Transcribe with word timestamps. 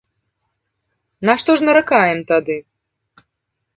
На 1.31 1.37
што 1.41 1.51
ж 1.61 1.67
наракаем 1.67 2.19
тады? 2.33 2.55